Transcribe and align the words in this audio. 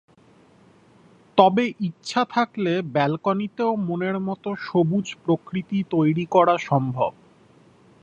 তবে 1.37 1.63
ইচ্ছা 1.79 2.21
থাকলে 2.25 2.73
ব্যালকনিতেও 2.93 3.71
মনের 3.87 4.17
মতো 4.19 4.49
সবুজ 4.61 5.07
প্রকৃতি 5.23 5.79
তৈরি 5.89 6.25
করা 6.25 6.55
সম্ভব। 6.61 7.11